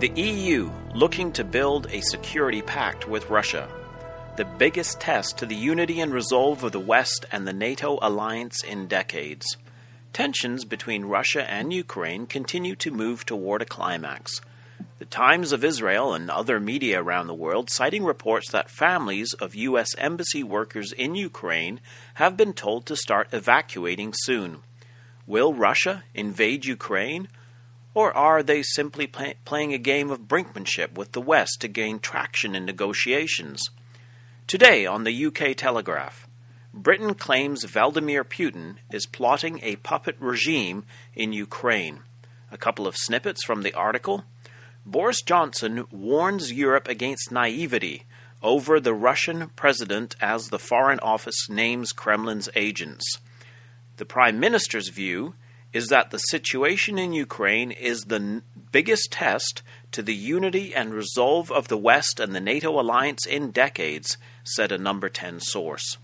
[0.00, 3.68] The EU looking to build a security pact with Russia.
[4.36, 8.62] The biggest test to the unity and resolve of the West and the NATO alliance
[8.62, 9.56] in decades.
[10.12, 14.40] Tensions between Russia and Ukraine continue to move toward a climax.
[15.00, 19.56] The Times of Israel and other media around the world citing reports that families of
[19.56, 19.96] U.S.
[19.98, 21.80] embassy workers in Ukraine
[22.14, 24.58] have been told to start evacuating soon.
[25.26, 27.26] Will Russia invade Ukraine?
[27.94, 31.98] Or are they simply play- playing a game of brinkmanship with the West to gain
[31.98, 33.62] traction in negotiations?
[34.46, 36.26] Today on the UK Telegraph,
[36.72, 42.00] Britain claims Vladimir Putin is plotting a puppet regime in Ukraine.
[42.52, 44.24] A couple of snippets from the article.
[44.86, 48.04] Boris Johnson warns Europe against naivety
[48.42, 53.18] over the Russian president as the Foreign Office names Kremlin's agents.
[53.96, 55.34] The Prime Minister's view
[55.72, 60.94] is that the situation in Ukraine is the n- biggest test to the unity and
[60.94, 65.98] resolve of the West and the NATO alliance in decades, said a number 10 source.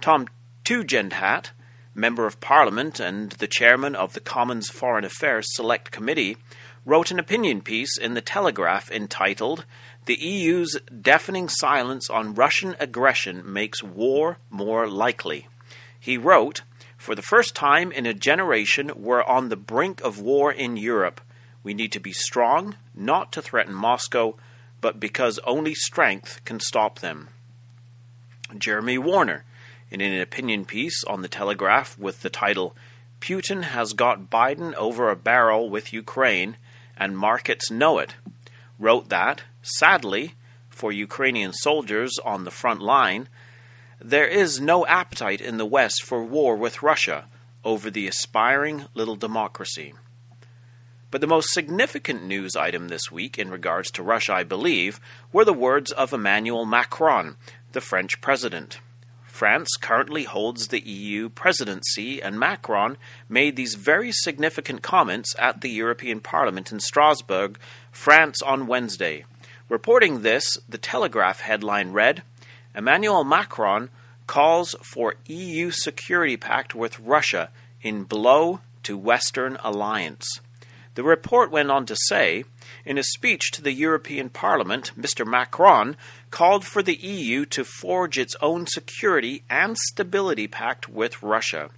[0.00, 0.28] Tom
[0.64, 1.50] Tugendhat,
[1.94, 6.36] Member of Parliament and the Chairman of the Commons Foreign Affairs Select Committee,
[6.84, 9.64] wrote an opinion piece in The Telegraph entitled
[10.04, 15.48] The EU's Deafening Silence on Russian Aggression Makes War More Likely.
[15.98, 16.62] He wrote,
[16.96, 21.20] for the first time in a generation, we're on the brink of war in Europe.
[21.62, 24.34] We need to be strong, not to threaten Moscow,
[24.80, 27.28] but because only strength can stop them.
[28.56, 29.44] Jeremy Warner,
[29.90, 32.76] in an opinion piece on the Telegraph with the title,
[33.20, 36.56] Putin has got Biden over a barrel with Ukraine,
[36.96, 38.14] and markets know it,
[38.78, 40.34] wrote that, sadly,
[40.68, 43.28] for Ukrainian soldiers on the front line,
[44.00, 47.26] there is no appetite in the West for war with Russia
[47.64, 49.94] over the aspiring little democracy.
[51.10, 55.00] But the most significant news item this week in regards to Russia, I believe,
[55.32, 57.36] were the words of Emmanuel Macron,
[57.72, 58.80] the French president.
[59.24, 62.96] France currently holds the EU presidency, and Macron
[63.28, 67.58] made these very significant comments at the European Parliament in Strasbourg,
[67.92, 69.24] France, on Wednesday.
[69.68, 72.22] Reporting this, the Telegraph headline read
[72.76, 73.88] Emmanuel Macron
[74.26, 77.48] calls for EU security pact with Russia
[77.80, 80.40] in blow to Western alliance.
[80.94, 82.44] The report went on to say,
[82.84, 85.26] in a speech to the European Parliament, Mr.
[85.26, 85.96] Macron
[86.30, 91.70] called for the EU to forge its own security and stability pact with Russia.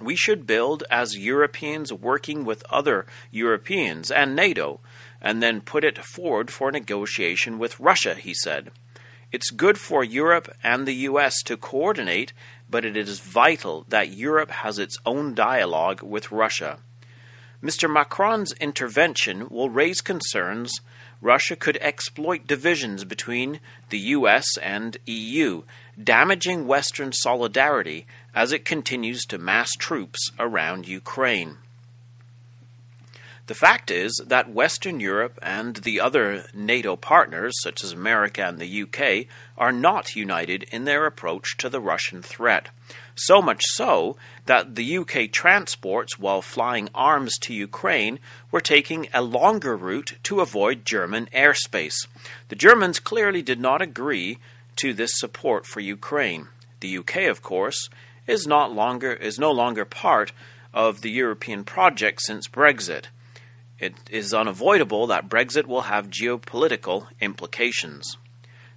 [0.00, 4.80] We should build as Europeans working with other Europeans and NATO,
[5.20, 8.70] and then put it forward for negotiation with Russia, he said.
[9.32, 12.32] It's good for Europe and the US to coordinate,
[12.68, 16.78] but it is vital that Europe has its own dialogue with Russia.
[17.62, 17.92] Mr.
[17.92, 20.80] Macron's intervention will raise concerns
[21.20, 23.60] Russia could exploit divisions between
[23.90, 25.62] the US and EU,
[26.02, 31.58] damaging Western solidarity as it continues to mass troops around Ukraine.
[33.50, 38.60] The fact is that Western Europe and the other NATO partners, such as America and
[38.60, 39.26] the UK,
[39.58, 42.68] are not united in their approach to the Russian threat.
[43.16, 44.16] So much so
[44.46, 48.20] that the UK transports, while flying arms to Ukraine,
[48.52, 52.06] were taking a longer route to avoid German airspace.
[52.50, 54.38] The Germans clearly did not agree
[54.76, 56.46] to this support for Ukraine.
[56.78, 57.88] The UK, of course,
[58.28, 60.30] is not longer is no longer part
[60.72, 63.06] of the European project since Brexit.
[63.80, 68.18] It is unavoidable that Brexit will have geopolitical implications.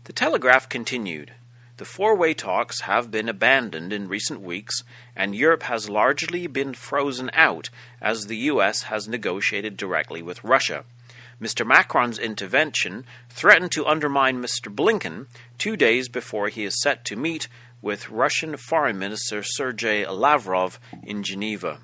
[0.06, 1.34] The Telegraph continued.
[1.76, 4.84] The four way talks have been abandoned in recent weeks,
[5.14, 7.70] and Europe has largely been frozen out
[8.02, 10.86] as the US has negotiated directly with Russia.
[11.42, 11.68] Mr.
[11.68, 14.74] Macron's intervention threatened to undermine Mr.
[14.74, 15.28] Blinken
[15.58, 17.50] two days before he is set to meet
[17.82, 21.80] with Russian Foreign Minister Sergei Lavrov in Geneva.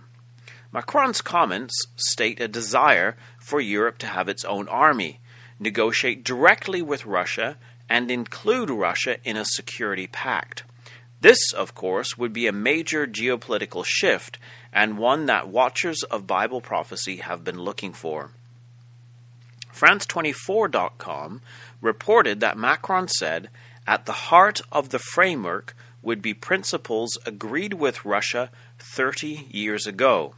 [0.71, 5.19] Macron's comments state a desire for Europe to have its own army,
[5.59, 7.57] negotiate directly with Russia,
[7.89, 10.63] and include Russia in a security pact.
[11.21, 14.37] This, of course, would be a major geopolitical shift
[14.71, 18.31] and one that watchers of Bible prophecy have been looking for.
[19.73, 21.41] France24.com
[21.81, 23.49] reported that Macron said,
[23.87, 30.35] at the heart of the framework would be principles agreed with Russia 30 years ago.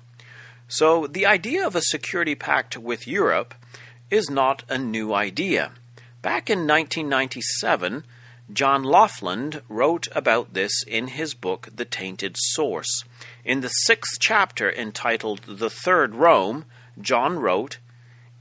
[0.71, 3.53] So the idea of a security pact with Europe
[4.09, 5.71] is not a new idea.
[6.21, 8.05] Back in 1997,
[8.53, 13.03] John Laughland wrote about this in his book, The Tainted Source.
[13.43, 16.63] In the sixth chapter entitled The Third Rome,
[17.01, 17.79] John wrote,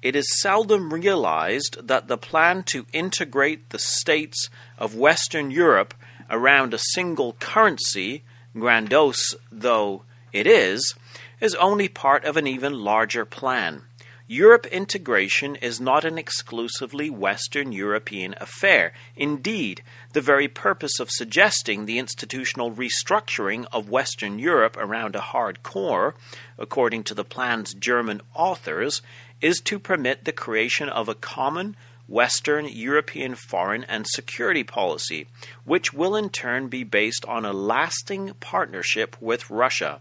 [0.01, 4.49] it is seldom realized that the plan to integrate the states
[4.79, 5.95] of Western Europe
[6.31, 8.23] around a single currency,
[8.57, 10.95] grandiose though it is,
[11.41, 13.83] is only part of an even larger plan.
[14.27, 18.93] Europe integration is not an exclusively Western European affair.
[19.17, 19.83] Indeed,
[20.13, 26.15] the very purpose of suggesting the institutional restructuring of Western Europe around a hard core,
[26.59, 29.03] according to the plan's German authors,
[29.41, 31.75] is to permit the creation of a common
[32.07, 35.27] Western European foreign and security policy,
[35.65, 40.01] which will in turn be based on a lasting partnership with Russia.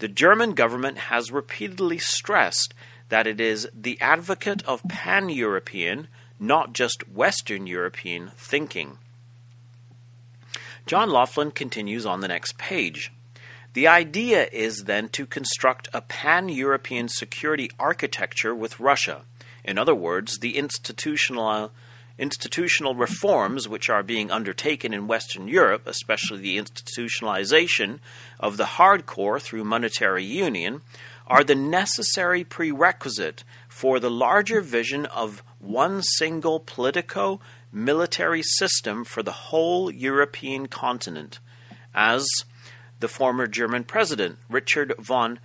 [0.00, 2.72] The German government has repeatedly stressed
[3.10, 6.08] that it is the advocate of pan European,
[6.38, 8.96] not just Western European, thinking.
[10.86, 13.12] John Laughland continues on the next page.
[13.74, 19.26] The idea is then to construct a pan European security architecture with Russia.
[19.64, 21.72] In other words, the institutional,
[22.20, 27.98] institutional reforms which are being undertaken in Western Europe, especially the institutionalization
[28.38, 30.82] of the hard core through monetary union,
[31.26, 37.40] are the necessary prerequisite for the larger vision of one single politico
[37.72, 41.38] military system for the whole European continent,
[41.94, 42.26] as
[42.98, 45.38] the former German president Richard von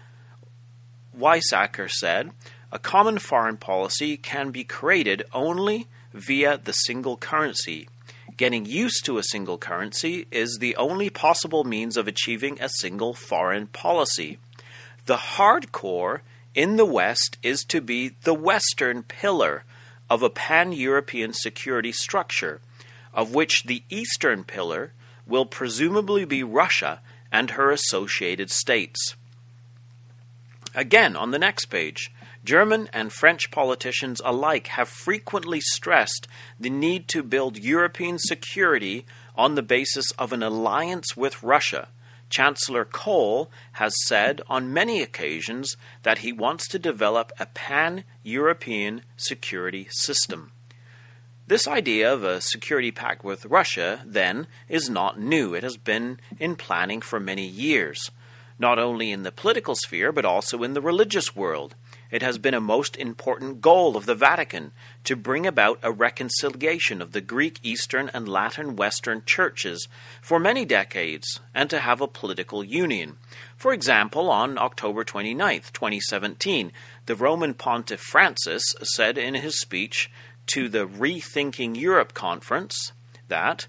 [1.18, 2.32] Weizsäcker said,
[2.72, 7.88] a common foreign policy can be created only via the single currency.
[8.38, 13.14] Getting used to a single currency is the only possible means of achieving a single
[13.14, 14.40] foreign policy.
[15.06, 16.24] The hard core
[16.54, 19.64] in the West is to be the Western pillar
[20.10, 22.62] of a pan European security structure,
[23.14, 24.94] of which the Eastern pillar
[25.28, 27.02] will presumably be Russia
[27.32, 29.16] and her associated states.
[30.74, 32.12] Again, on the next page,
[32.46, 36.28] German and French politicians alike have frequently stressed
[36.58, 39.06] the need to build European security
[39.36, 41.90] on the basis of an alliance with Russia
[42.30, 49.04] Chancellor Kohl has said on many occasions that he wants to develop a pan European
[49.16, 50.52] security system.
[51.48, 55.54] This idea of a security pact with Russia, then, is not new.
[55.54, 58.10] It has been in planning for many years,
[58.58, 61.76] not only in the political sphere, but also in the religious world.
[62.12, 64.72] It has been a most important goal of the Vatican
[65.06, 69.88] to bring about a reconciliation of the Greek Eastern and Latin Western churches
[70.22, 73.18] for many decades and to have a political union.
[73.58, 76.72] For example, on October 29, 2017,
[77.06, 80.12] the Roman Pontiff Francis said in his speech
[80.48, 82.92] to the Rethinking Europe conference
[83.28, 83.68] that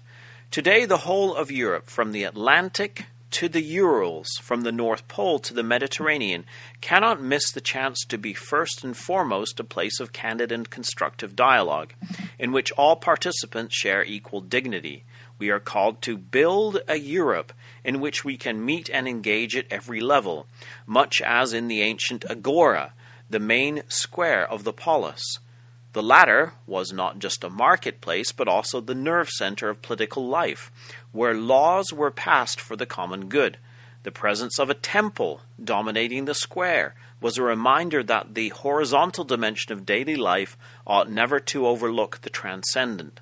[0.49, 5.39] Today, the whole of Europe, from the Atlantic to the Urals, from the North Pole
[5.39, 6.45] to the Mediterranean,
[6.81, 11.35] cannot miss the chance to be first and foremost a place of candid and constructive
[11.35, 11.93] dialogue,
[12.39, 15.03] in which all participants share equal dignity.
[15.39, 17.53] We are called to build a Europe
[17.83, 20.47] in which we can meet and engage at every level,
[20.85, 22.93] much as in the ancient Agora,
[23.29, 25.39] the main square of the polis.
[25.97, 30.71] The latter was not just a marketplace, but also the nerve center of political life,
[31.11, 33.57] where laws were passed for the common good.
[34.03, 39.73] The presence of a temple dominating the square was a reminder that the horizontal dimension
[39.73, 40.55] of daily life
[40.85, 43.19] ought never to overlook the transcendent.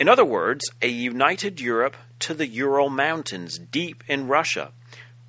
[0.00, 4.72] In other words, a united Europe to the Ural Mountains deep in Russia,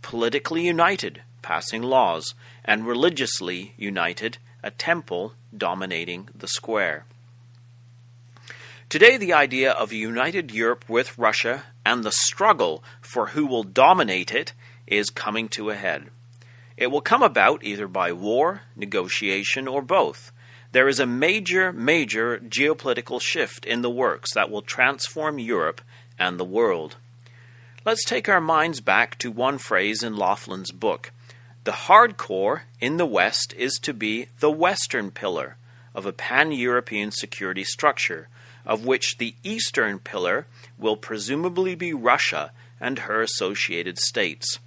[0.02, 2.34] politically united, passing laws,
[2.66, 7.06] and religiously united, a temple dominating the square.
[8.90, 13.64] Today, the idea of a united Europe with Russia and the struggle for who will
[13.64, 14.54] dominate it
[14.88, 16.06] is coming to a head.
[16.78, 20.32] It will come about either by war, negotiation, or both.
[20.72, 25.82] There is a major, major geopolitical shift in the works that will transform Europe
[26.20, 26.96] and the world.
[27.84, 31.12] Let's take our minds back to one phrase in Laughland's book.
[31.68, 35.58] The hard core in the West is to be the Western pillar
[35.94, 38.30] of a pan European security structure
[38.66, 40.48] of which the eastern pillar
[40.78, 44.60] will presumably be Russia and her associated states.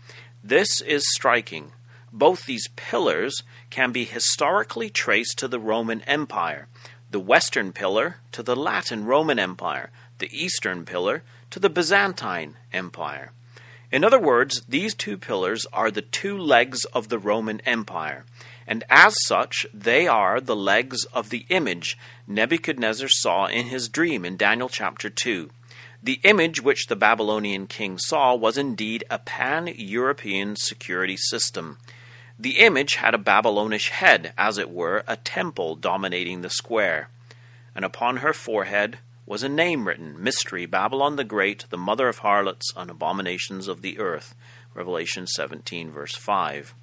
[0.44, 1.72] This is striking.
[2.12, 6.68] Both these pillars can be historically traced to the Roman Empire,
[7.10, 9.88] the western pillar to the Latin Roman Empire,
[10.18, 13.32] the eastern pillar to the Byzantine Empire.
[13.92, 18.24] In other words, these two pillars are the two legs of the Roman Empire,
[18.64, 24.24] and as such, they are the legs of the image Nebuchadnezzar saw in his dream
[24.24, 25.50] in Daniel chapter 2.
[26.02, 31.78] The image which the Babylonian king saw was indeed a pan European security system.
[32.38, 37.08] The image had a Babylonish head, as it were, a temple dominating the square.
[37.74, 38.98] And upon her forehead
[39.30, 43.80] was a name written Mystery, Babylon the Great, the mother of harlots and abominations of
[43.80, 44.34] the earth.
[44.74, 46.74] Revelation 17, verse 5.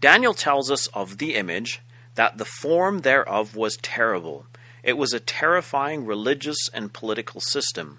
[0.00, 1.80] Daniel tells us of the image
[2.14, 4.46] that the form thereof was terrible.
[4.84, 7.98] It was a terrifying religious and political system.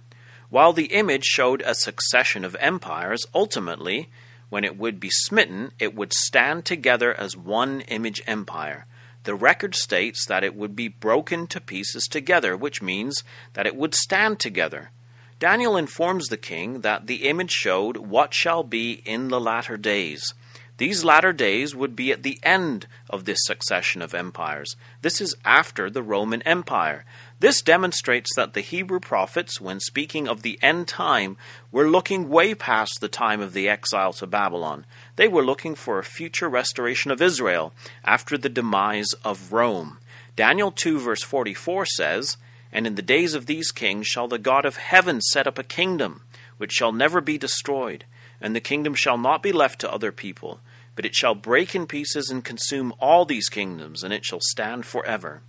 [0.49, 4.07] While the image showed a succession of empires, ultimately,
[4.47, 8.85] when it would be smitten, it would stand together as one image empire.
[9.23, 13.23] The record states that it would be broken to pieces together, which means
[13.53, 14.91] that it would stand together.
[15.39, 20.33] Daniel informs the king that the image showed what shall be in the latter days.
[20.77, 24.75] These latter days would be at the end of this succession of empires.
[25.03, 27.05] This is after the Roman Empire.
[27.39, 31.37] This demonstrates that the Hebrew prophets, when speaking of the end time,
[31.71, 34.85] were looking way past the time of the exile to Babylon.
[35.15, 39.97] They were looking for a future restoration of Israel after the demise of Rome.
[40.35, 42.37] Daniel 2, verse 44 says,
[42.71, 45.63] And in the days of these kings shall the God of heaven set up a
[45.63, 46.21] kingdom,
[46.57, 48.05] which shall never be destroyed,
[48.39, 50.59] and the kingdom shall not be left to other people,
[50.95, 54.85] but it shall break in pieces and consume all these kingdoms, and it shall stand
[54.85, 55.41] forever.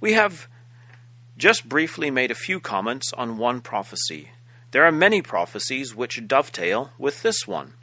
[0.00, 0.48] We have
[1.36, 4.30] just briefly made a few comments on one prophecy.
[4.70, 7.74] There are many prophecies which dovetail with this one,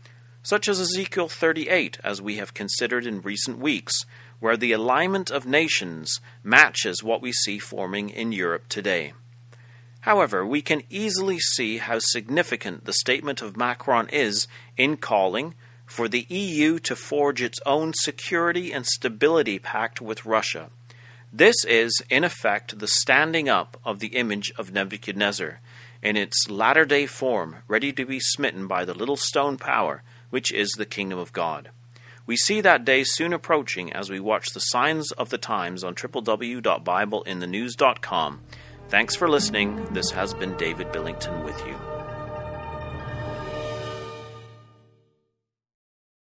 [0.43, 4.05] such as Ezekiel 38, as we have considered in recent weeks,
[4.39, 9.13] where the alignment of nations matches what we see forming in Europe today.
[10.01, 14.47] However, we can easily see how significant the statement of Macron is
[14.77, 20.69] in calling for the EU to forge its own security and stability pact with Russia
[21.35, 25.61] this is, in effect, the standing up of the image of Nebuchadnezzar
[26.03, 30.51] in its latter day form, ready to be smitten by the little stone power, which
[30.51, 31.69] is the kingdom of God.
[32.25, 35.93] We see that day soon approaching as we watch the signs of the times on
[35.93, 38.41] www.bibleinthenews.com.
[38.89, 39.85] Thanks for listening.
[39.91, 41.92] This has been David Billington with you.